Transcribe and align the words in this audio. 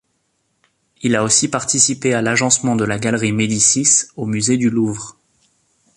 Il 1.03 1.15
a 1.15 1.21
aussi 1.23 1.47
participé 1.47 2.15
à 2.15 2.23
l’agencement 2.23 2.75
de 2.75 2.85
la 2.85 2.97
Galerie 2.97 3.33
Médicis 3.33 4.07
au 4.15 4.25
musée 4.25 4.57
du 4.57 4.71
Louvre. 4.71 5.15